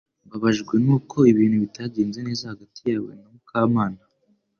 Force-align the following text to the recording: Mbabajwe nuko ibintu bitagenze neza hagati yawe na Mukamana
Mbabajwe 0.25 0.73
nuko 0.85 1.17
ibintu 1.31 1.55
bitagenze 1.63 2.17
neza 2.27 2.51
hagati 2.51 2.79
yawe 2.89 3.11
na 3.19 3.27
Mukamana 3.33 4.01